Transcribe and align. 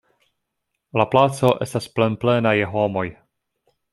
La 1.01 1.05
placo 1.11 1.51
estas 1.67 1.87
plenplena 1.99 2.57
je 2.61 2.73
homoj. 2.75 3.07